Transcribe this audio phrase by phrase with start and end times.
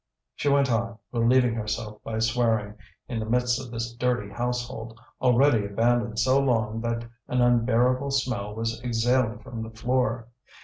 [0.33, 2.73] She went on relieving herself by swearing,
[3.07, 8.55] in the midst of this dirty household, already abandoned so long that an unbearable smell
[8.55, 10.29] was exhaling from the floor.